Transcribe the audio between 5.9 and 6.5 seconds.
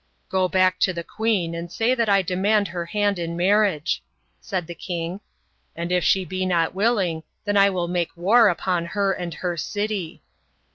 if she be